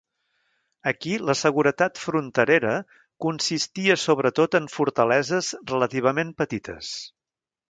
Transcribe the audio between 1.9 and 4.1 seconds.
fronterera consistia